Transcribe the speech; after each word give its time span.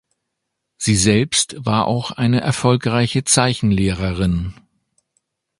Sie 0.77 0.95
selbst 0.95 1.63
war 1.63 1.85
auch 1.85 2.09
eine 2.09 2.41
erfolgreiche 2.41 3.23
Zeichenlehrerin. 3.23 4.55